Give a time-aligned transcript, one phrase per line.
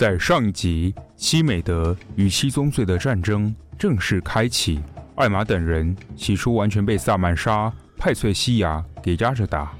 [0.00, 4.80] 在上一集，西美德与七宗罪的战争正式开启。
[5.14, 9.72] 艾玛等人起初完全被萨曼莎、派翠西亚给压着打，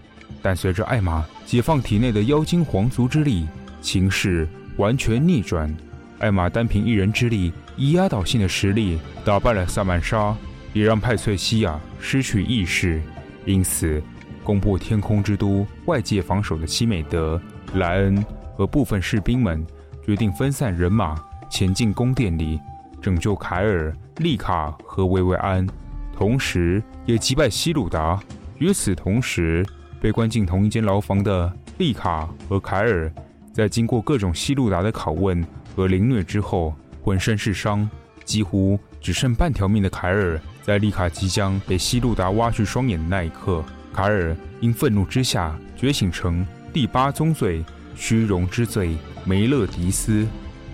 [0.43, 3.47] 但随着艾玛解放体内的妖精皇族之力，
[3.81, 4.47] 情势
[4.77, 5.75] 完全逆转。
[6.19, 10.37] 艾玛单凭一人之力，以压倒性的实力打败了萨曼莎，
[10.75, 13.01] 也让派翠西亚失去意识。
[13.47, 14.03] 因此，
[14.45, 17.41] 攻破天空之都外界防守的西美德、
[17.73, 18.23] 莱恩
[18.55, 19.67] 和部分士兵们。
[20.11, 21.17] 决定分散人马
[21.49, 22.61] 前进宫殿里，
[23.01, 25.65] 拯救凯尔、丽卡和薇薇安，
[26.13, 28.21] 同时也击败西鲁达。
[28.59, 29.65] 与此同时，
[30.01, 33.09] 被关进同一间牢房的丽卡和凯尔，
[33.53, 37.89] 在经过各种西鲁达的拷问和凌虐之后，浑身是伤，
[38.25, 43.63] 几乎只剩半条命的凯尔，在丽卡即将被西鲁达挖去双眼的那一刻，
[43.95, 48.97] 凯尔因愤怒之下觉醒成第八宗罪——虚荣之罪。
[49.25, 50.27] 梅勒迪斯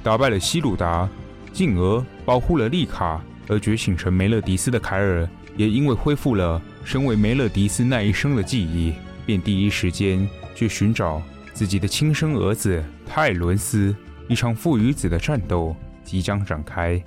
[0.03, 1.09] 打败了西鲁达，
[1.53, 3.23] 进而保护了丽卡。
[3.49, 8.93] 而觉醒成梅勒迪斯的凯尔，也因为恢复了身为梅勒迪斯那一生的记忆，
[9.25, 13.95] 便第一时间去寻找自己的亲生儿子泰伦斯。
[14.29, 17.01] 一场父与子的战斗即将展开，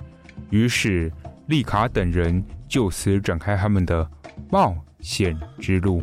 [0.48, 1.12] 于是
[1.48, 4.10] 丽卡等人就此展开他们的
[4.50, 6.02] 冒险之路。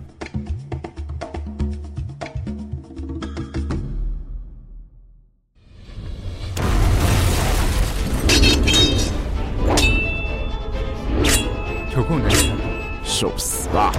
[13.20, 13.92] 受死吧！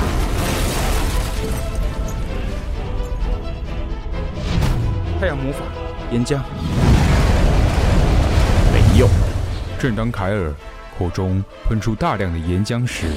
[5.19, 5.65] 太阳魔法，
[6.13, 6.39] 岩浆，
[8.73, 9.09] 没用。
[9.77, 10.55] 正当凯尔
[10.97, 13.09] 口中喷出大量的岩浆时，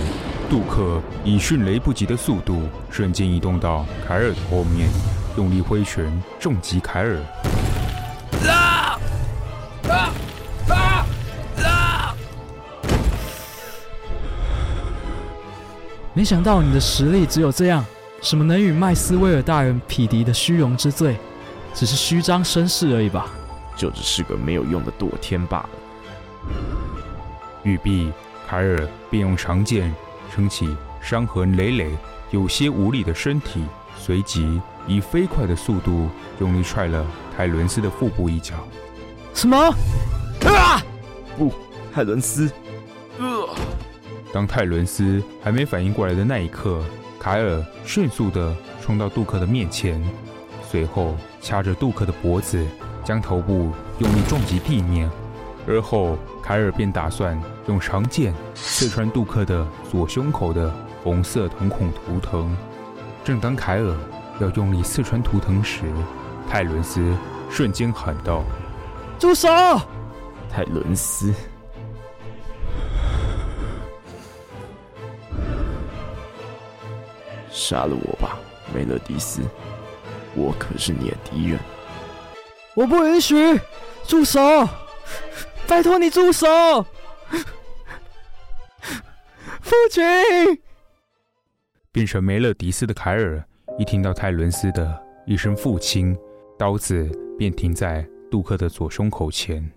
[0.50, 4.90] 杜克以迅雷不及的速度瞬间移动到凯尔的后面，
[5.38, 7.20] 用力挥拳重击凯尔。
[16.22, 17.84] 没想到你的实力只有这样，
[18.22, 21.18] 什么能与麦斯威尔大人匹敌的虚荣之罪，
[21.74, 23.26] 只是虚张声势而已吧？
[23.76, 25.70] 就只是个没有用的堕天罢了。
[27.64, 28.12] 语毕，
[28.48, 29.92] 凯尔便用长剑
[30.32, 31.90] 撑起伤痕累累、
[32.30, 33.64] 有些无力的身体，
[33.98, 36.08] 随即以飞快的速度
[36.40, 37.04] 用力踹了
[37.36, 38.54] 泰伦斯的腹部一脚。
[39.34, 39.58] 什么？
[40.46, 40.84] 啊！
[41.36, 41.52] 不，
[41.92, 42.48] 泰伦斯。
[43.18, 43.50] 呃。
[44.34, 46.82] 当泰伦斯还没反应过来的那一刻，
[47.20, 50.02] 凯尔迅速地冲到杜克的面前，
[50.70, 52.66] 随后掐着杜克的脖子，
[53.04, 55.10] 将头部用力撞击地面。
[55.68, 62.56] 而后，凯尔便打算用长剑刺穿杜克的左胸口的红色瞳孔图腾。
[63.24, 63.96] 正当凯尔
[64.40, 65.84] 要用力刺穿图腾时，
[66.50, 67.16] 泰伦斯
[67.50, 68.44] 瞬间喊道
[69.20, 69.48] ：“住手！”
[70.50, 71.32] 泰伦斯。
[77.62, 78.40] 杀了我吧，
[78.74, 79.44] 梅勒迪斯！
[80.36, 81.60] 我可是你的敌人。
[82.76, 83.36] 我不允许！
[84.08, 84.68] 住手！
[85.68, 86.48] 拜托你住手！
[89.62, 90.04] 父亲！
[91.92, 93.44] 变成梅勒迪斯的凯尔
[93.78, 96.18] 一听到泰伦斯的一声“父亲”，
[96.58, 99.72] 刀子便停在杜克的左胸口前。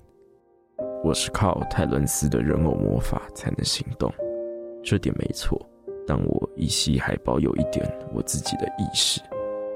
[1.03, 4.11] 我是靠泰伦斯的人偶魔法才能行动，
[4.83, 5.61] 这点没错。
[6.06, 9.21] 但我依稀还保有一点我自己的意识。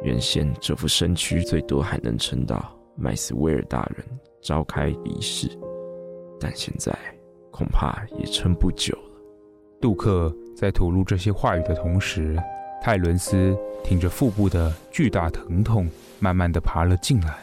[0.02, 4.06] 原先这副身躯最多还能撑到麦斯威尔大人
[4.40, 5.48] 召开仪式，
[6.38, 6.96] 但现在
[7.50, 9.20] 恐怕也撑不久了。
[9.80, 12.36] 杜克在吐露这些话语的同时，
[12.80, 15.88] 泰伦斯挺着腹部的巨大疼痛，
[16.20, 17.38] 慢慢的爬了进来。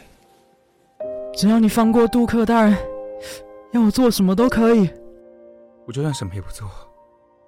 [1.34, 2.74] 只要你放过杜克大人，
[3.72, 4.88] 要我做什么都可以。
[5.86, 6.66] 我就算什么也不做，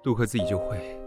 [0.03, 0.98] 杜克自己就会。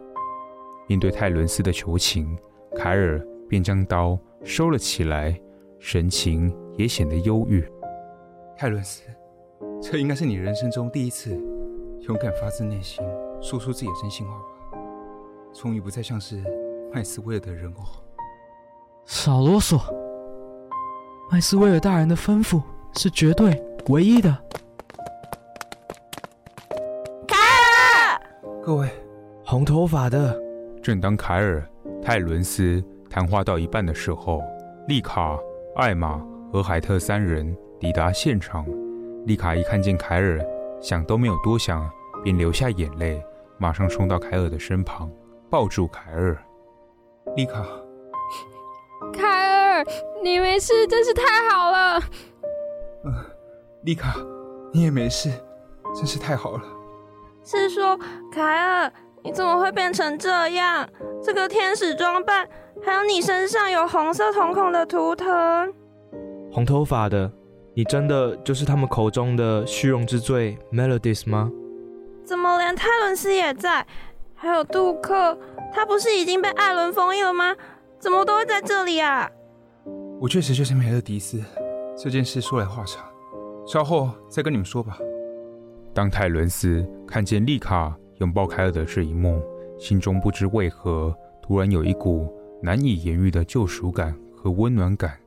[0.88, 2.36] 面对泰伦斯的求情，
[2.76, 5.40] 凯尔便将刀收了起来，
[5.78, 7.64] 神情也显得忧郁。
[8.56, 9.02] 泰伦斯，
[9.80, 11.30] 这应该是你人生中第一次
[12.00, 13.02] 勇敢发自内心
[13.40, 14.44] 说出自己的真心话吧？
[15.52, 16.42] 终于不再像是
[16.92, 17.82] 麦斯威尔的人偶。
[19.06, 19.80] 少啰嗦，
[21.30, 22.62] 麦斯威尔大人的吩咐
[22.96, 24.36] 是绝对唯一的。
[27.26, 28.20] 凯尔，
[28.62, 28.88] 各位，
[29.44, 30.40] 红头发的。
[30.82, 31.64] 正当凯尔、
[32.02, 34.42] 泰伦斯谈话到一半的时候，
[34.88, 35.38] 丽卡、
[35.76, 36.20] 艾玛
[36.52, 38.66] 和海特三人抵达现场。
[39.24, 40.44] 丽卡一看见凯尔，
[40.80, 41.88] 想都没有多想，
[42.24, 43.24] 便流下眼泪，
[43.58, 45.08] 马上冲到凯尔的身旁，
[45.48, 46.36] 抱住凯尔。
[47.36, 47.64] 丽卡，
[49.12, 49.84] 凯尔，
[50.24, 52.00] 你没事，真是太好了。
[53.04, 53.24] 嗯、呃，
[53.84, 54.16] 丽卡，
[54.72, 55.30] 你也没事，
[55.94, 56.62] 真是太好了。
[57.44, 57.96] 是说，
[58.32, 58.92] 凯尔。
[59.24, 60.88] 你怎么会变成这样？
[61.22, 62.48] 这个天使装扮，
[62.84, 65.72] 还有你身上有红色瞳孔的图腾。
[66.50, 67.30] 红头发的，
[67.74, 71.50] 你真的就是他们口中的虚荣之罪 Melodies 吗？
[72.24, 73.86] 怎么连泰伦斯也在？
[74.34, 75.38] 还有杜克，
[75.72, 77.54] 他不是已经被艾伦封印了吗？
[78.00, 79.30] 怎么都会在这里啊？
[80.20, 81.40] 我确实就是梅勒迪斯。
[81.96, 83.04] 这件事说来话长，
[83.66, 84.98] 稍后再跟你们说吧。
[85.94, 87.96] 当泰伦斯看见丽卡。
[88.22, 89.42] 拥抱凯尔的这一幕，
[89.80, 92.32] 心中不知为何突然有一股
[92.62, 95.18] 难以言喻的救赎感和温暖感。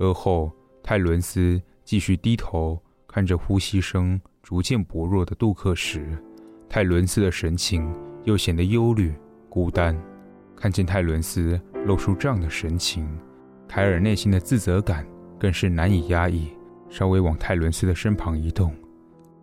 [0.00, 0.50] 而后，
[0.82, 6.18] 泰伦斯继续低头看着呼吸声逐渐薄弱的杜克时，
[6.68, 7.88] 泰伦斯的神情
[8.24, 9.14] 又显得忧虑、
[9.48, 9.96] 孤单。
[10.56, 13.08] 看见泰伦斯露出这样的神情，
[13.68, 15.06] 凯尔内心的自责感
[15.38, 16.48] 更是难以压抑，
[16.90, 18.74] 稍微往泰伦斯的身旁移动，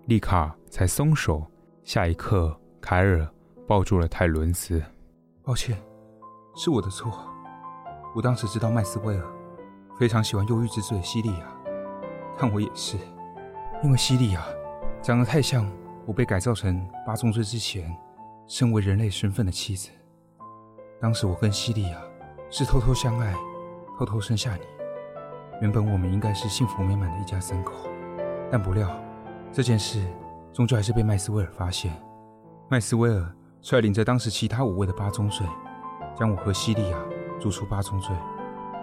[0.08, 1.50] 丽卡才松手。
[1.86, 2.60] 下一刻。
[2.84, 3.26] 凯尔
[3.66, 4.84] 抱住了泰伦斯。
[5.42, 5.78] 抱歉，
[6.54, 7.18] 是我的错。
[8.14, 9.26] 我当时知道麦斯威尔
[9.98, 11.48] 非常喜欢忧郁之罪的西利亚，
[12.38, 12.98] 但我也是，
[13.86, 14.44] 因为西利亚
[15.02, 15.66] 长得太像
[16.06, 17.90] 我被改造成八宗罪之前
[18.48, 19.90] 身为人类身份的妻子。
[21.00, 22.02] 当时我跟西利亚
[22.50, 23.34] 是偷偷相爱，
[23.98, 24.62] 偷偷生下你。
[25.62, 27.88] 原本我们应该是幸福美满的一家三口，
[28.52, 28.92] 但不料
[29.54, 30.06] 这件事
[30.52, 31.94] 终究还是被麦斯威尔发现。
[32.70, 33.32] 麦斯威尔
[33.62, 35.46] 率领着当时其他五位的八宗罪，
[36.18, 36.98] 将我和西利亚
[37.40, 38.16] 逐出八宗罪，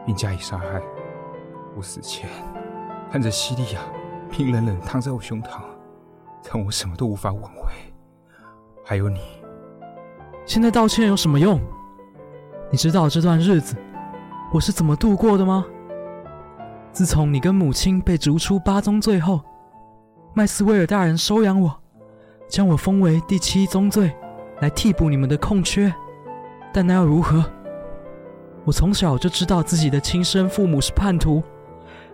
[0.07, 0.81] 并加以杀害。
[1.77, 2.29] 我死前
[3.11, 3.81] 看着西利亚
[4.31, 5.63] 冰冷冷躺在我胸膛，
[6.45, 7.73] 但我什么都无法挽回。
[8.85, 9.21] 还有你，
[10.45, 11.61] 现在道歉有什么用？
[12.71, 13.77] 你知道这段日子
[14.53, 15.65] 我是怎么度过的吗？
[16.93, 19.41] 自从你跟母亲被逐出八宗罪后，
[20.35, 21.80] 麦斯威尔大人收养我。
[22.51, 24.13] 将我封为第七宗罪，
[24.61, 25.95] 来替补你们的空缺，
[26.75, 27.45] 但那又如何？
[28.65, 31.41] 我从小就知道自己的亲生父母是叛徒，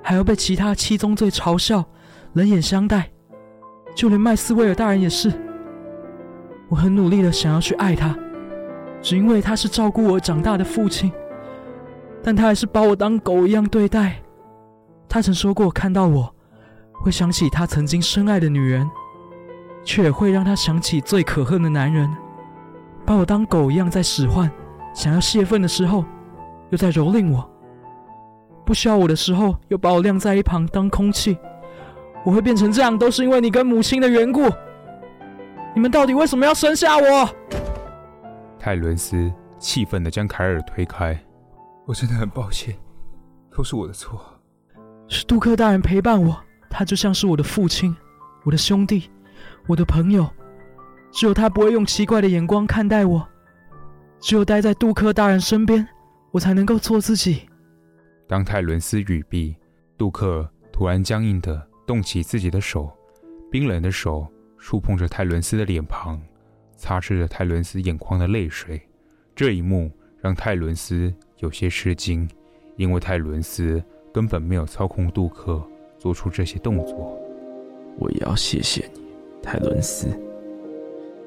[0.03, 1.83] 还要被其他七宗罪嘲笑、
[2.35, 3.11] 冷眼相待，
[3.95, 5.33] 就连麦斯威尔大人也是。
[6.69, 8.15] 我很努力的想要去爱他，
[9.01, 11.11] 只因为他是照顾我长大的父亲，
[12.23, 14.17] 但他还是把我当狗一样对待。
[15.09, 16.31] 他曾说过，看到我
[16.93, 18.87] 会想起他曾经深爱的女人。
[19.87, 22.13] 却会让他想起最可恨的男人，
[23.07, 24.51] 把我当狗一样在使唤，
[24.93, 26.05] 想要泄愤的时候，
[26.71, 27.49] 又在蹂躏我；
[28.65, 31.39] 不需要我的时候，又把我晾在一旁当空气。
[32.25, 34.51] 我会变成这样，都是因为你跟母亲的缘故。
[35.73, 37.29] 你们到底为什么要生下我？
[38.59, 41.17] 泰伦斯气愤地将凯尔推开。
[41.87, 42.75] 我真的很抱歉，
[43.55, 44.21] 都是我的错。
[45.07, 46.37] 是杜克大人陪伴我，
[46.69, 47.97] 他就像是我的父亲，
[48.43, 49.09] 我的兄弟。
[49.67, 50.29] 我的朋友，
[51.11, 53.27] 只有他不会用奇怪的眼光看待我。
[54.21, 55.87] 只有待在杜克大人身边，
[56.31, 57.43] 我才能够做自己。
[58.29, 59.57] 当泰伦斯语毕，
[59.99, 62.91] 杜克突然僵硬的动起自己的手，
[63.51, 64.27] 冰冷的手
[64.59, 66.21] 触碰着泰伦斯的脸庞，
[66.77, 68.81] 擦拭着泰伦斯眼眶的泪水。
[69.35, 72.29] 这一幕让泰伦斯有些吃惊，
[72.77, 73.83] 因为泰伦斯
[74.13, 75.63] 根本没有操控杜克
[75.99, 77.19] 做出这些动作。
[77.99, 79.06] 我也要谢谢你。
[79.47, 80.09] 泰伦斯，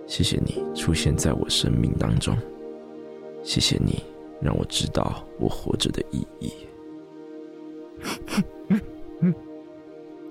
[0.05, 2.37] 谢谢你出现在我生命当中，
[3.43, 4.03] 谢谢你
[4.41, 6.51] 让我知道我活着的意义。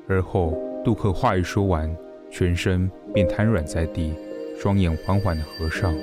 [0.06, 0.54] 而后，
[0.84, 1.90] 杜克话一说完，
[2.30, 4.12] 全身便瘫软在地，
[4.60, 5.94] 双眼缓缓的合上。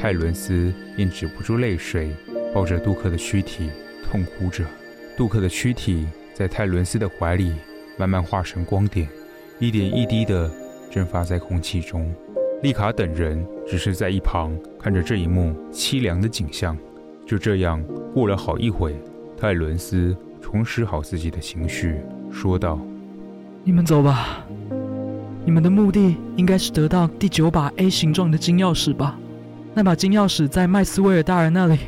[0.00, 2.10] 泰伦斯便止不住泪水，
[2.54, 3.70] 抱着杜克的躯体
[4.02, 4.64] 痛哭着。
[5.14, 7.52] 杜克的躯体在泰伦斯的怀里
[7.98, 9.06] 慢慢化成光点，
[9.58, 10.50] 一点一滴的
[10.90, 12.12] 蒸发在空气中。
[12.62, 16.76] 丽卡等人只是在一旁看着这一幕凄凉的景象。
[17.26, 18.96] 就这样过了好一会，
[19.36, 21.96] 泰伦斯重拾好自己的情绪，
[22.32, 22.80] 说道
[23.62, 24.46] ：“你们走吧，
[25.44, 29.18] 你们的目的应该是得到第九把 A 形状的金钥匙吧？”
[29.74, 31.78] 那把金钥匙在麦斯威尔大人那里。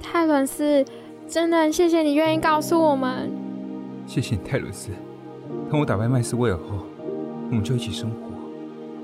[0.00, 0.84] 泰伦斯，
[1.26, 3.32] 真的很谢谢你愿意告诉我们。
[4.06, 4.90] 谢谢你，泰伦斯。
[5.70, 6.84] 当我打败麦斯威尔后，
[7.50, 8.16] 我们就一起生活，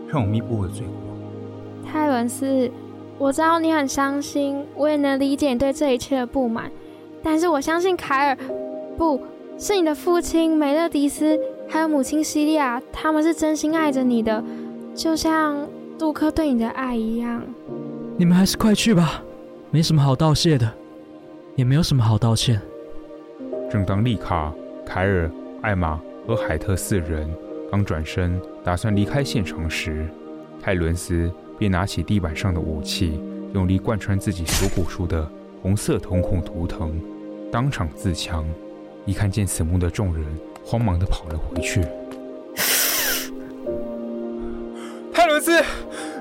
[0.08, 1.90] 让我弥补我的罪过。
[1.90, 2.70] 泰伦斯，
[3.18, 6.70] 我知道你很伤心，我也能理解你对这一切的不满。
[7.22, 8.38] 但是我相信凯尔，
[8.96, 9.20] 不
[9.58, 14.42] 是你的父亲梅勒迪斯，还有母亲西利亚，他们是真心爱着你的，
[14.94, 15.56] 就像。
[15.96, 17.40] 杜克对你的爱一样，
[18.16, 19.22] 你们还是快去吧，
[19.70, 20.68] 没什么好道谢的，
[21.54, 22.60] 也没有什么好道歉。
[23.70, 24.52] 正当丽卡、
[24.84, 25.30] 凯尔、
[25.62, 27.32] 艾玛和海特四人
[27.71, 30.06] 刚转身打算离开现场时，
[30.62, 33.21] 泰伦斯便拿起地板上的武器，
[33.52, 35.28] 用力贯穿自己锁骨处的
[35.61, 37.00] 红色瞳孔图腾，
[37.50, 38.47] 当场自强。
[39.06, 40.25] 一看见此幕的众人
[40.64, 41.83] 慌忙的跑了回去。
[45.12, 45.61] 泰伦斯，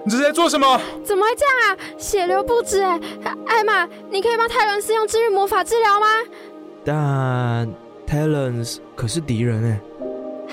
[0.04, 0.82] 你这是在做什么？
[1.04, 1.78] 怎么会这样啊？
[1.98, 3.00] 血流不止哎！
[3.46, 6.08] 艾玛，你可以帮泰伦斯用治愈魔法治疗吗？
[6.84, 7.74] 但
[8.06, 9.80] 泰伦斯可是敌人哎。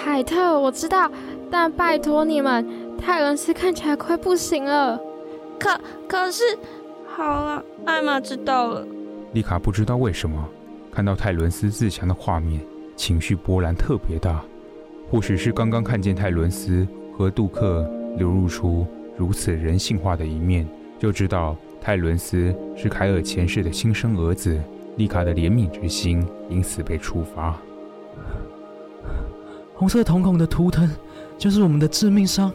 [0.03, 1.11] 海特，我知道，
[1.51, 2.67] 但拜托你们，
[2.99, 4.99] 泰伦斯看起来快不行了。
[5.59, 5.79] 可
[6.09, 6.43] 可是，
[7.07, 8.87] 好了，艾玛知道了。
[9.35, 10.49] 丽卡不知道为什么
[10.91, 12.61] 看到泰伦斯自强的画面，
[12.97, 14.43] 情绪波澜特别大。
[15.11, 17.89] 或许是刚刚看见泰伦斯和杜克。
[18.17, 18.85] 流露出
[19.17, 20.67] 如此人性化的一面，
[20.99, 24.61] 就知道泰伦斯是凯尔前世的亲生儿子。
[24.97, 27.57] 丽卡的怜悯之心因此被触发。
[29.81, 30.87] 红色瞳孔的图腾
[31.39, 32.53] 就是我们的致命伤，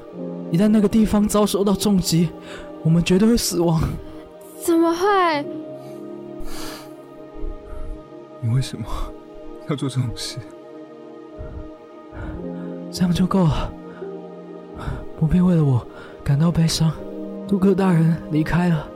[0.52, 2.30] 一旦那个地方遭受到重击，
[2.84, 3.82] 我们绝对会死亡。
[4.64, 5.44] 怎么会？
[8.42, 8.86] 你为什么
[9.68, 10.38] 要做这种事？
[12.92, 13.74] 这样就够了。
[15.20, 15.84] 不必为了我
[16.24, 16.92] 感到悲伤。
[17.48, 18.88] 杜克大人离开了，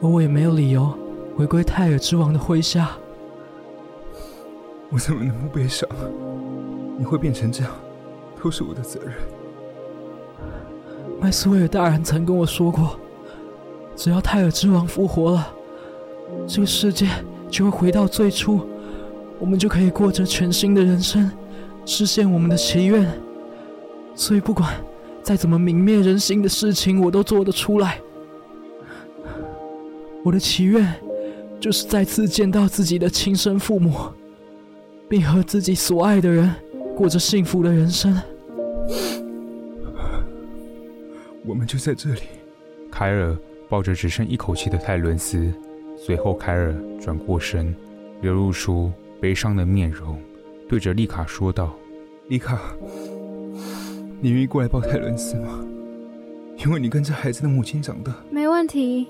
[0.00, 0.96] 而我也没有理由
[1.36, 2.96] 回归泰尔之王的麾下。
[4.90, 5.88] 我怎么能不悲伤？
[6.98, 7.72] 你会变成这样，
[8.42, 9.12] 都是我的责任。
[11.20, 12.98] 麦斯威尔大人曾跟我说过，
[13.96, 15.54] 只要泰尔之王复活了，
[16.46, 17.08] 这个世界
[17.48, 18.60] 就会回到最初，
[19.38, 21.30] 我们就可以过着全新的人生，
[21.84, 23.06] 实现我们的祈愿。
[24.14, 24.72] 所以不管。
[25.24, 27.98] 再怎么泯灭人心的事情，我都做得出来。
[30.22, 30.86] 我的祈愿，
[31.58, 33.94] 就是再次见到自己的亲生父母，
[35.14, 36.52] 并和自己所爱的人
[36.96, 38.20] 过着幸福的人生。
[41.46, 42.22] 我们就在这里。
[42.90, 45.52] 凯尔抱着只剩一口气的泰伦斯，
[45.96, 47.72] 随后凯尔转过身，
[48.22, 48.90] 流露出
[49.20, 50.20] 悲伤的面容，
[50.68, 51.72] 对着丽卡说道
[52.26, 52.60] ：“丽卡。”
[54.20, 55.64] 你愿意过来抱泰伦斯吗？
[56.56, 58.12] 因为你跟这孩子的母亲长大。
[58.32, 59.06] 没问题。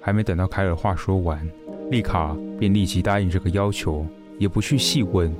[0.00, 1.48] 还没等到凯尔话说完，
[1.88, 4.04] 丽卡便立即答应这个要求，
[4.38, 5.34] 也不去细问，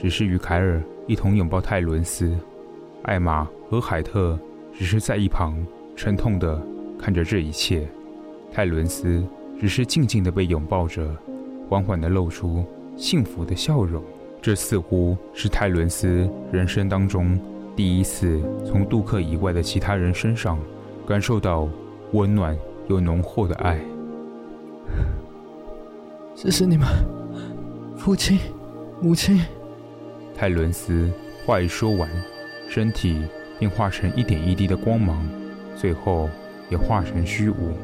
[0.00, 2.36] 只是与凯尔一同拥抱泰伦斯。
[3.02, 4.38] 艾玛和海特
[4.72, 5.56] 只是在一旁
[5.96, 6.60] 沉痛的
[6.98, 7.88] 看着这一切。
[8.52, 9.24] 泰伦斯
[9.58, 11.16] 只是静静的被拥抱着，
[11.68, 12.64] 缓缓的露出
[12.96, 14.02] 幸福的笑容。
[14.42, 17.38] 这似乎是泰伦斯人生当中。
[17.76, 20.58] 第一次从杜克以外的其他人身上
[21.06, 21.68] 感受到
[22.12, 22.56] 温暖
[22.88, 23.80] 又浓厚的爱。
[26.34, 26.86] 谢谢你们，
[28.00, 28.38] 父亲、
[29.02, 29.38] 母亲。
[30.34, 31.12] 泰伦斯
[31.44, 32.08] 话一说完，
[32.66, 33.22] 身体
[33.58, 35.22] 便化成一点一滴的光芒，
[35.76, 36.26] 最后
[36.70, 37.74] 也化成虚无。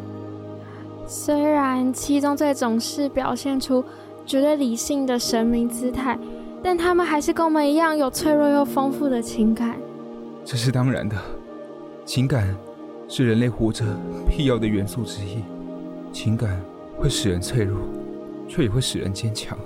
[1.07, 3.85] 虽然七宗罪总是表现出
[4.25, 6.19] 绝对理性的神明姿态，
[6.63, 9.77] 但他们还是跟我们一样有脆弱又丰富的情感。
[10.47, 11.15] 这是当然的，
[12.07, 12.57] 情感
[13.07, 13.85] 是人类活着
[14.27, 15.45] 必要的元素之一。
[16.11, 16.59] 情感
[16.97, 17.79] 会使人脆弱，
[18.49, 19.59] 却也会使人坚强。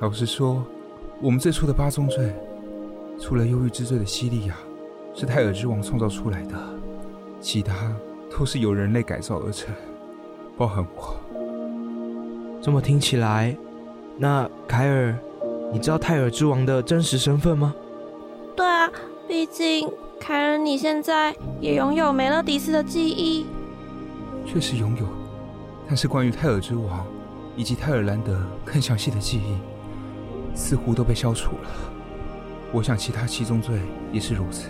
[0.00, 0.64] 老实说，
[1.20, 2.32] 我们最初的八宗罪，
[3.20, 4.54] 除了忧郁之罪的西利亚
[5.12, 6.54] 是泰尔之王创造出来的，
[7.40, 7.92] 其他
[8.30, 9.74] 都是由人类改造而成，
[10.56, 11.16] 包含我。
[12.62, 13.56] 这么听起来，
[14.16, 15.18] 那凯尔，
[15.72, 17.74] 你知道泰尔之王的真实身份吗？
[18.54, 18.88] 对啊。
[19.26, 23.46] 毕竟凯尔，你现在也拥有梅勒迪斯的记忆？
[24.46, 25.04] 确实拥有，
[25.88, 27.04] 但是关于泰尔之王
[27.56, 29.56] 以及泰尔兰德更详细的记忆，
[30.54, 31.68] 似乎都被消除了。
[32.72, 33.80] 我想其他七宗罪
[34.12, 34.68] 也是如此，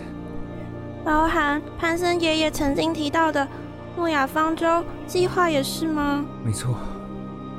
[1.03, 3.47] 包含潘森爷爷曾经提到的
[3.97, 6.25] 诺亚方舟计划也是吗？
[6.43, 6.75] 没错。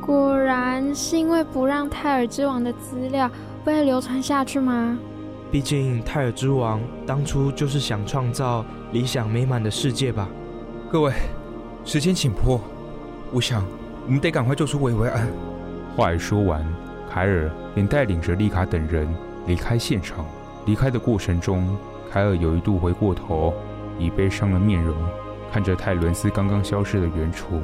[0.01, 3.31] 果然是因为不让泰尔之王的资料
[3.65, 4.99] 被流传下去吗？
[5.53, 10.29] 毕竟泰尔之王当初就是想创造理想美满的世界吧。
[10.91, 11.13] 各位，
[11.85, 12.61] 时间紧迫，
[13.31, 13.63] 我想
[14.07, 15.29] 我们得赶快救出薇薇安。
[15.97, 16.65] 话一说完，
[17.11, 19.07] 凯尔便带领着丽卡等人
[19.47, 20.25] 离开现场。
[20.67, 21.77] 离开的过程中，
[22.11, 23.53] 凯尔有一度回过头，
[23.99, 24.97] 以悲伤的面容
[25.53, 27.61] 看着泰伦斯刚刚消失的远处。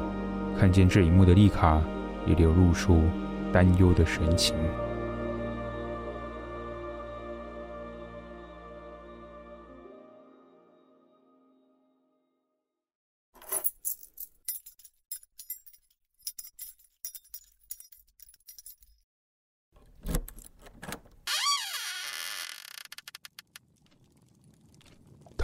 [0.59, 1.81] 看见这一幕的丽卡。
[2.27, 3.03] 也流露出
[3.53, 4.57] 担忧的神情。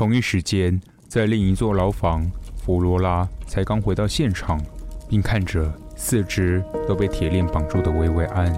[0.02, 4.60] 同一时间，在另一座牢房，弗罗拉才刚回到现场，
[5.08, 5.72] 并看着。
[5.94, 8.52] 四肢都被铁链绑住的薇薇安，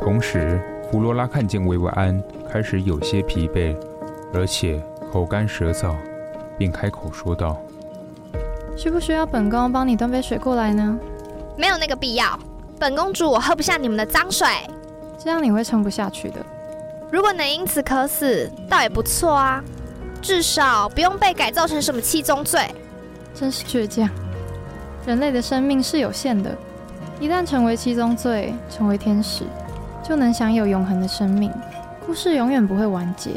[0.00, 0.58] 同时
[0.90, 2.18] 弗罗拉看见薇薇安
[2.50, 3.76] 开始有些疲惫，
[4.32, 5.94] 而且口干舌燥，
[6.56, 7.60] 便开口说道
[8.74, 10.98] ：“需不需要本宫帮你端杯水过来呢
[11.58, 12.38] ？”“没有那个必要，
[12.80, 14.48] 本公主我喝不下你们的脏水，
[15.22, 16.36] 这样你会撑不下去的。
[17.12, 19.62] 如果能因此渴死，倒也不错啊，
[20.26, 22.68] 至少不用被改造成什么七宗罪。”
[23.32, 24.08] 真是倔强，
[25.06, 26.52] 人类的生命是有限的。
[27.20, 29.44] 一旦成为七宗罪，成为天使，
[30.02, 31.52] 就能享有永恒的生命，
[32.04, 33.30] 故事永远不会完结。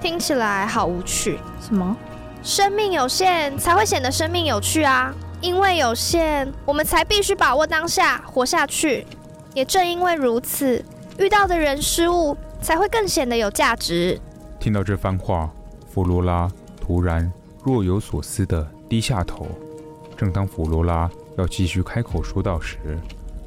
[0.00, 1.38] 听起来好无趣。
[1.64, 1.96] 什么？
[2.42, 5.14] 生命有限才会显得生命有趣啊！
[5.40, 9.06] 因为有限，我们才必须把握当下，活下去。
[9.54, 10.84] 也正因为如此，
[11.18, 14.20] 遇到的人事物才会更显得有价值。
[14.58, 15.50] 听到这番话，
[15.92, 16.50] 弗罗拉
[16.80, 17.30] 突然
[17.62, 19.46] 若有所思地低下头。
[20.16, 21.10] 正当弗罗拉。
[21.38, 22.76] 要继续开口说道时，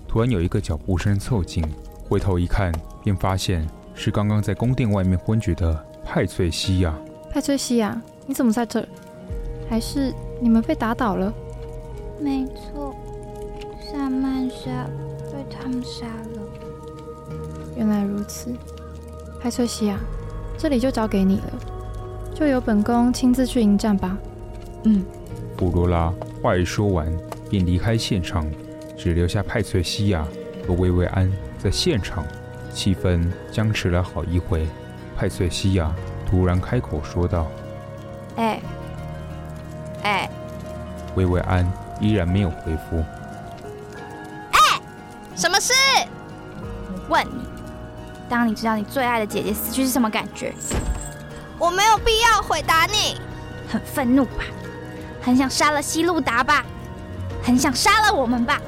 [0.07, 1.63] 突然有一个脚步声凑近，
[2.09, 6.95] 回头一看，便发现是刚刚在宫殿外面昏厥的派翠西亚。
[7.29, 8.87] 派翠西亚，你怎么在这儿？
[9.69, 11.31] 还是你们被打倒了？
[12.19, 12.95] 没错，
[13.79, 14.89] 萨曼莎
[15.31, 16.41] 被他们杀了。
[17.77, 18.51] 原来如此，
[19.39, 19.99] 派翠西亚，
[20.57, 21.53] 这里就交给你了，
[22.35, 24.15] 就由本宫亲自去迎战吧。
[24.83, 25.03] 嗯。
[25.57, 27.11] 布罗拉话一说完。
[27.47, 28.43] 便离开现场，
[28.97, 30.25] 只留下派翠西亚
[30.67, 32.25] 和薇薇安在现场，
[32.73, 34.65] 气氛僵持了好一会。
[35.15, 35.93] 派翠西亚
[36.27, 37.47] 突然开口说道
[38.35, 38.59] ：“哎，
[40.01, 40.29] 哎。”
[41.15, 41.71] 薇薇安
[42.01, 42.97] 依然没有回复。
[44.51, 44.81] 哎，
[45.35, 45.71] 什么事？
[47.07, 47.45] 问你，
[48.27, 50.51] 当你知道你最爱的姐姐死去是什么感觉？
[51.59, 53.19] 我没有必要回答你。
[53.67, 54.43] 很愤怒吧？
[55.21, 56.63] 很想杀了西路达吧？
[57.43, 58.59] 很想杀了我们吧，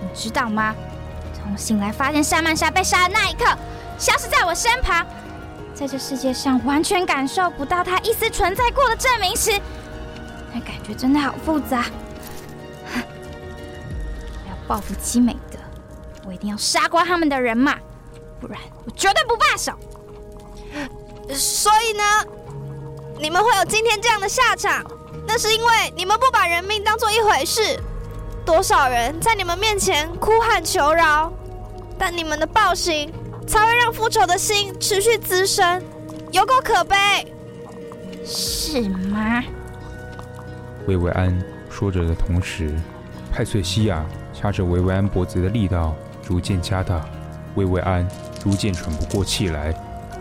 [0.00, 0.74] 你知道吗？
[1.34, 3.44] 从醒来发现萨曼莎被杀的那一刻，
[3.98, 5.06] 消失在我身旁，
[5.74, 9.52] 在这世界上完全感受不到她一丝存在过的证明时，
[10.52, 11.82] 那感觉真的好复杂。
[12.92, 13.02] 哼，
[14.44, 15.58] 我要报复七美德，
[16.24, 17.76] 我一定要杀光他们的人马，
[18.40, 19.72] 不然我绝对不罢手。
[21.34, 22.02] 所以呢，
[23.18, 24.84] 你们会有今天这样的下场，
[25.26, 27.78] 那是因为你们不把人命当做一回事。
[28.44, 31.32] 多少人在你们面前哭喊求饶，
[31.98, 33.12] 但你们的暴行
[33.46, 35.82] 才会让复仇的心持续滋生，
[36.30, 36.96] 有够可悲，
[38.24, 39.42] 是吗？
[40.86, 41.36] 薇薇安
[41.68, 42.72] 说着的同时，
[43.32, 47.04] 派翠西亚掐着薇薇安脖子的力道逐渐加大，
[47.56, 48.08] 薇薇安
[48.40, 49.74] 逐渐喘不过气来。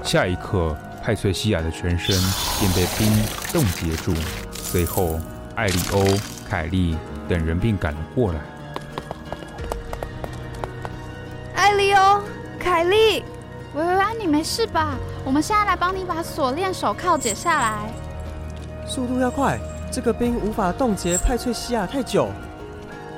[0.04, 2.16] 下一刻，派翠西亚的全身
[2.60, 3.08] 便被冰
[3.54, 4.12] 冻结住。
[4.52, 5.20] 随后，
[5.56, 6.04] 艾利欧、
[6.50, 6.98] 凯利。
[7.28, 8.40] 等人便赶了过来。
[11.56, 12.22] 艾利欧、
[12.60, 13.24] 凯利，
[13.74, 14.96] 维维安，你没事吧？
[15.24, 17.90] 我们现在来帮你把锁链、手铐解下来。
[18.88, 19.60] 速度要快，
[19.92, 22.30] 这个冰无法冻结派翠西亚太久。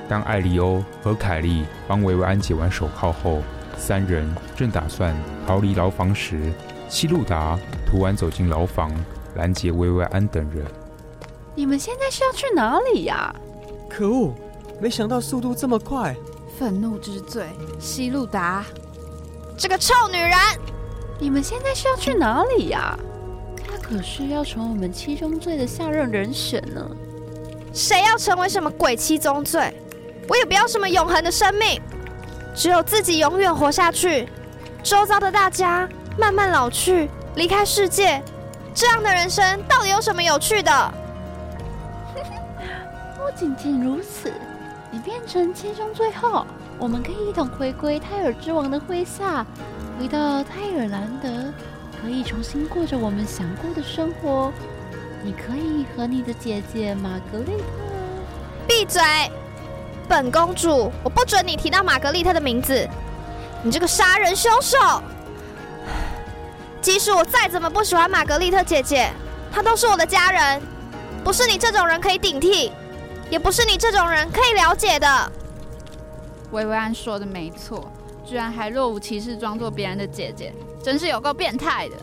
[0.07, 3.41] 当艾利欧和凯莉帮维维安解完手铐后，
[3.77, 5.13] 三人正打算
[5.45, 6.53] 逃离牢房时，
[6.87, 8.91] 希路达突然走进牢房，
[9.35, 10.65] 拦截薇薇安等人。
[11.55, 13.33] 你们现在是要去哪里呀？
[13.89, 14.33] 可恶！
[14.79, 16.13] 没想到速度这么快！
[16.59, 17.47] 愤怒之罪，
[17.79, 18.65] 西路达，
[19.57, 20.33] 这个臭女人！
[21.17, 22.99] 你们现在是要去哪里呀？
[23.55, 26.85] 可他可是要成为我们七宗罪的下任人选呢。
[27.73, 29.73] 谁要成为什么鬼七宗罪？
[30.27, 31.81] 我也不要什么永恒的生命，
[32.53, 34.27] 只有自己永远活下去，
[34.83, 35.87] 周遭的大家
[36.19, 38.19] 慢慢老去，离开世界，
[38.73, 40.93] 这样的人生到底有什么有趣的？
[43.15, 44.33] 不仅仅如此，
[44.89, 46.47] 你变成七宗罪后，
[46.79, 49.45] 我们可以一同回归泰尔之王的麾下，
[49.99, 51.29] 回到泰尔兰德，
[52.01, 54.51] 可以重新过着我们想过的生活。
[55.23, 57.63] 你可以和你的姐姐玛格丽特。
[58.67, 58.99] 闭嘴！
[60.09, 62.87] 本公主，我不准你提到玛格丽特的名字。
[63.61, 64.77] 你这个杀人凶手！
[66.81, 69.11] 即使我再怎么不喜欢玛格丽特姐姐，
[69.51, 70.61] 她都是我的家人，
[71.23, 72.71] 不是你这种人可以顶替，
[73.29, 75.31] 也不是你这种人可以了解的。
[76.51, 77.91] 薇薇安说的没错，
[78.25, 81.95] 居然还若无其事装作别人的姐姐，真是有够变态的。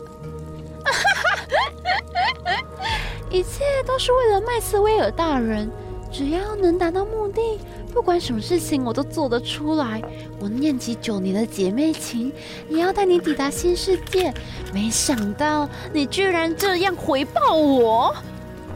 [3.31, 5.71] 一切都是为了麦斯威尔大人，
[6.11, 7.59] 只要能达到目的，
[7.95, 10.01] 不管什么事情我都做得出来。
[10.37, 12.29] 我念及九年的姐妹情，
[12.67, 14.33] 也要带你抵达新世界。
[14.73, 18.13] 没想到你居然这样回报我。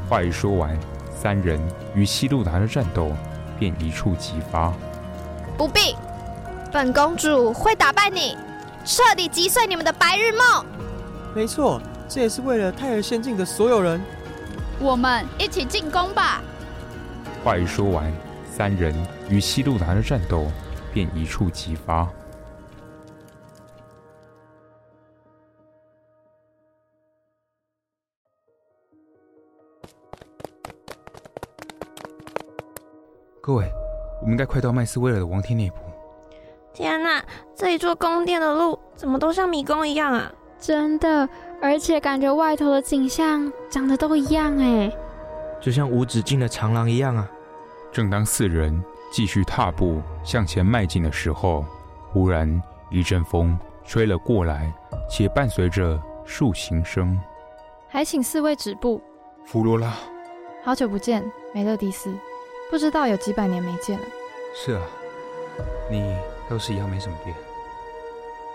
[0.10, 0.80] 话一说完，
[1.14, 1.60] 三人
[1.94, 3.12] 与西路达的战斗
[3.60, 4.74] 便一触即发。
[5.58, 5.98] 不必，
[6.72, 8.38] 本公主会打败你，
[8.86, 10.66] 彻底击碎你们的白日梦。
[11.36, 14.02] 没错，这也是为了泰尔仙境的所有人。
[14.80, 16.42] 我们一起进攻吧！
[17.44, 18.10] 话一说完，
[18.60, 18.94] 三人
[19.30, 20.48] 与西路达的战斗
[20.94, 22.06] 便一触即发。
[33.40, 33.72] 各位，
[34.20, 35.78] 我们应该快到麦斯威尔的王庭内部。
[36.74, 37.24] 天哪，
[37.56, 40.30] 这一座宫殿的路怎么都像迷宫一样啊！
[40.60, 41.30] 真的。
[41.62, 44.92] 而且感觉外头的景象长得都一样哎，
[45.62, 47.32] 就像无止境的长廊一样啊！
[47.92, 51.66] 正当四人继续踏步向前迈进的时候，
[52.12, 54.72] 忽然一阵风吹了过来，
[55.10, 57.20] 且伴随着树行声。
[57.88, 59.02] 还请四位止步。
[59.46, 59.94] 弗罗拉，
[60.64, 61.24] 好久不见，
[61.54, 62.14] 梅勒迪斯，
[62.70, 64.06] 不知道有几百年没见了。
[64.54, 64.82] 是啊，
[65.90, 66.16] 你
[66.48, 67.36] 倒是一样没什么变。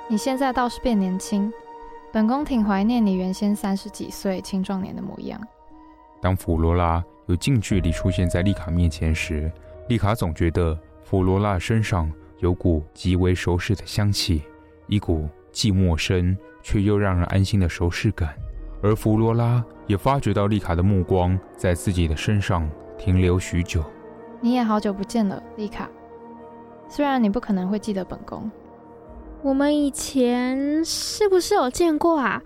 [0.06, 1.52] 你现在倒是变年轻。
[2.12, 5.40] 本宫挺怀念你原先三十几岁青壮年的模样。
[6.20, 9.50] 当弗罗拉有近距离出现在丽卡面前时，
[9.88, 14.42] 丽卡总觉得弗罗拉身上有股极为熟悉的香气，
[14.86, 18.34] 一股既陌生却又让人安心的熟悉感。
[18.82, 23.82] 而弗罗拉也发觉到丽卡的目光在自己的身上停留许久。
[24.42, 25.88] 你也好久不见了，丽卡。
[26.86, 28.50] 虽然你不可能会记得本宫。
[29.42, 32.42] 我们以前是不是有见过啊？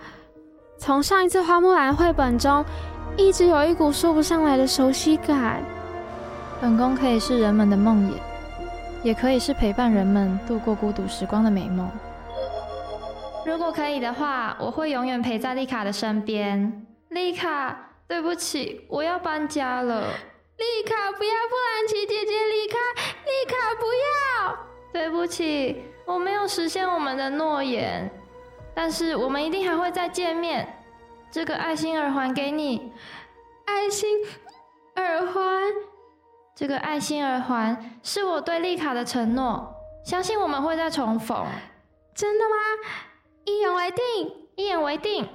[0.78, 2.64] 从上一次花木兰绘本中，
[3.18, 5.60] 一直有一股说不上来的熟悉感。
[6.60, 8.12] 本宫可以是人们的梦魇，
[9.02, 11.90] 也可以是陪伴人们度过孤独时光的美梦。
[13.44, 16.86] 如果可以的话，我会永远陪在丽卡的身边。
[17.08, 17.76] 丽卡，
[18.06, 20.02] 对不起，我要搬家了。
[20.56, 22.78] 丽卡，不要布兰奇姐姐离开！
[23.24, 23.86] 丽卡，不
[24.46, 24.58] 要！
[24.92, 25.82] 对不起。
[26.06, 28.08] 我没有实现我们的诺言，
[28.74, 30.68] 但是我们一定还会再见面。
[31.30, 32.92] 这个爱心耳环给你，
[33.66, 34.08] 爱心
[34.96, 35.62] 耳环。
[36.54, 39.72] 这个爱心耳环是我对丽卡的承诺，
[40.04, 41.46] 相信我们会再重逢。
[42.14, 42.56] 真的吗？
[43.44, 44.02] 一言为定，
[44.56, 45.28] 一言为定。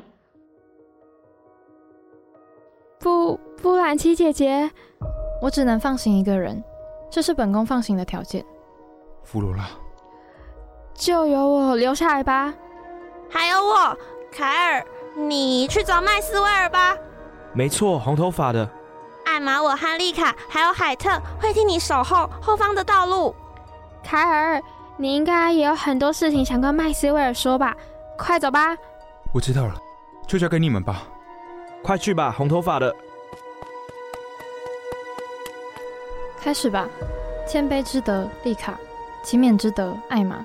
[3.00, 4.70] 布布兰奇姐姐，
[5.42, 6.62] 我只能放行一个人，
[7.10, 8.44] 这是本宫放行的条件。
[9.24, 9.70] 弗罗拉。
[10.94, 12.54] 就由我留下来吧，
[13.30, 13.98] 还有我，
[14.32, 16.98] 凯尔，你去找麦斯威尔吧。
[17.54, 18.70] 没错，红头发的。
[19.26, 23.36] 艾玛，我和丽卡还有海特会替你守候后方的道路。
[24.04, 24.62] 凯尔，
[24.98, 27.76] 你应该也有很多事情想跟麦斯威尔说吧？
[28.18, 28.76] 快走吧。
[29.34, 29.76] 我知道了，
[30.28, 31.04] 就交给你们吧。
[31.82, 32.96] 快去吧，红头发的。
[36.40, 36.88] 开始吧，
[37.48, 38.74] 谦卑之德，丽卡；
[39.24, 40.44] 勤勉之德，艾玛。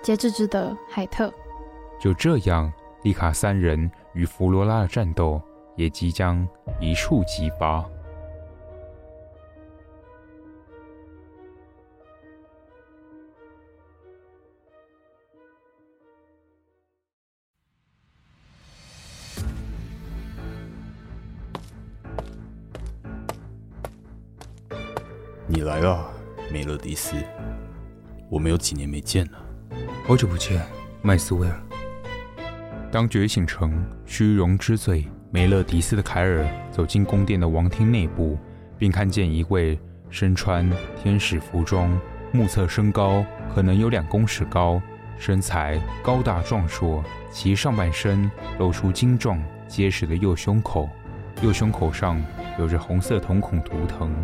[0.00, 1.32] 节制之德，海特。
[1.98, 2.72] 就这样，
[3.02, 5.40] 丽卡三人与弗罗拉的战斗
[5.76, 6.46] 也即将
[6.80, 7.84] 一触即发。
[25.46, 26.10] 你来了，
[26.50, 27.14] 梅勒迪斯。
[28.30, 29.44] 我们有几年没见了。
[30.06, 30.64] 好久不见，
[31.02, 31.71] 麦斯威尔。
[32.92, 38.38] 当觉醒成虚荣之罪梅勒迪斯的凯尔走进宫殿的王厅内部，
[38.76, 40.70] 并看见一位身穿
[41.02, 41.98] 天使服装、
[42.32, 43.24] 目测身高
[43.54, 44.78] 可能有两公尺高、
[45.16, 50.86] 身材高大壮硕，其上半身露出精壮结实的右胸口，
[51.40, 52.22] 右胸口上
[52.58, 54.14] 有着红色瞳孔图腾，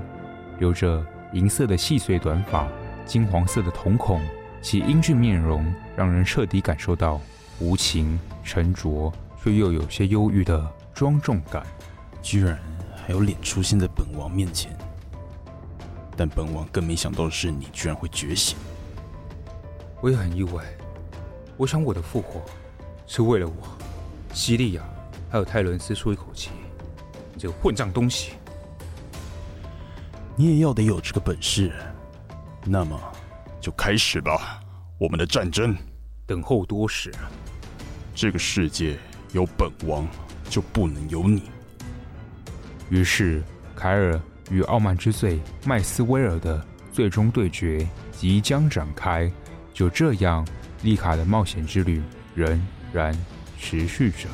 [0.58, 1.02] 留着
[1.32, 2.68] 银色的细碎短发，
[3.06, 4.20] 金黄色的瞳孔，
[4.60, 5.64] 其英俊面容
[5.96, 7.18] 让人彻底感受到
[7.60, 11.66] 无情、沉着，却又有些忧郁的庄重感，
[12.22, 12.56] 居然
[12.96, 14.76] 还有脸出现在本王面前，
[16.16, 18.56] 但本王更没想到的是，你居然会觉醒。
[20.00, 20.64] 我也很意外，
[21.56, 22.40] 我想我的复活
[23.08, 23.54] 是为了我，
[24.32, 24.82] 西利亚
[25.28, 26.50] 还有泰伦斯出一口气。
[27.34, 28.34] 你这个混账东西，
[30.36, 31.72] 你也要得有这个本事，
[32.64, 32.96] 那么
[33.60, 34.60] 就开始吧，
[34.96, 35.76] 我们的战争。
[36.26, 37.10] 等候多时，
[38.18, 38.98] 这个世界
[39.32, 40.04] 有本王。
[40.50, 41.42] 就不能有你。
[42.88, 43.42] 于是，
[43.76, 44.18] 凯尔
[44.50, 49.30] 与傲慢之罪麦斯威尔的最终对决即将展开。
[49.74, 50.42] 就这样，
[50.82, 52.00] 丽卡的冒险之旅
[52.34, 53.14] 仍然
[53.60, 54.26] 持续着。